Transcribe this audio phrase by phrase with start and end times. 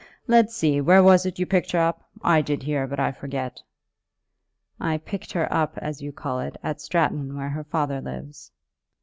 [0.25, 2.03] "Let's see; where was it you picked her up?
[2.23, 3.61] I did hear, but I forget."
[4.79, 8.51] "I picked her up, as you call it, at Stratton, where her father lives."